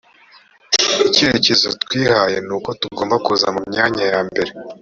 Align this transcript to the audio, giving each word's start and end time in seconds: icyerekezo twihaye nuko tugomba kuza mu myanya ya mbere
icyerekezo 1.07 1.67
twihaye 1.83 2.37
nuko 2.47 2.69
tugomba 2.81 3.15
kuza 3.25 3.47
mu 3.55 3.61
myanya 3.69 4.03
ya 4.11 4.19
mbere 4.27 4.51